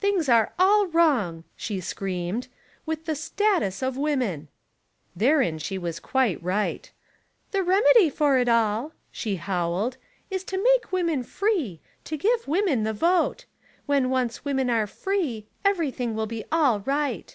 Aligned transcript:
"Things 0.00 0.28
are 0.28 0.52
all 0.58 0.86
wrong," 0.88 1.44
she 1.56 1.80
screamed, 1.80 2.48
"with 2.84 3.06
the 3.06 3.14
status 3.14 3.82
of 3.82 3.96
women." 3.96 4.48
Therein 5.16 5.56
she 5.56 5.78
was 5.78 5.98
quite 5.98 6.42
right. 6.42 6.92
"The 7.52 7.62
remedy 7.62 8.10
for 8.10 8.36
it 8.36 8.50
all," 8.50 8.92
she 9.10 9.36
howled, 9.36 9.96
"is 10.30 10.44
to 10.44 10.62
make 10.62 10.92
women 10.92 11.22
'free,' 11.22 11.80
to 12.04 12.18
give 12.18 12.46
women 12.46 12.82
the 12.82 12.92
vote. 12.92 13.46
When 13.86 14.10
once 14.10 14.44
women 14.44 14.68
are 14.68 14.86
'free' 14.86 15.46
everything 15.64 16.14
will 16.14 16.26
be 16.26 16.44
all 16.52 16.80
right." 16.80 17.34